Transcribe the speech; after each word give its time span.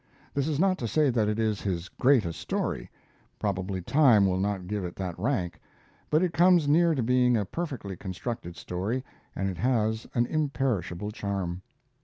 This 0.33 0.47
is 0.47 0.59
not 0.59 0.79
to 0.79 0.87
say 0.87 1.11
that 1.11 1.29
it 1.29 1.37
is 1.37 1.61
his 1.61 1.87
greatest 1.87 2.39
story. 2.41 2.89
Probably 3.37 3.83
time 3.83 4.25
will 4.25 4.39
not 4.39 4.65
give 4.65 4.83
it 4.83 4.95
that 4.95 5.13
rank, 5.19 5.59
but 6.09 6.23
it 6.23 6.33
comes 6.33 6.67
near 6.67 6.95
to 6.95 7.03
being 7.03 7.37
a 7.37 7.45
perfectly 7.45 7.95
constructed 7.95 8.55
story, 8.55 9.03
and 9.35 9.47
it 9.47 9.57
has 9.57 10.07
an 10.15 10.25
imperishable 10.25 11.11
charm. 11.11 11.61